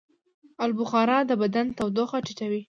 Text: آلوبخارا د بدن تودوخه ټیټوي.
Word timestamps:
آلوبخارا 0.63 1.17
د 1.29 1.31
بدن 1.41 1.65
تودوخه 1.77 2.17
ټیټوي. 2.25 2.59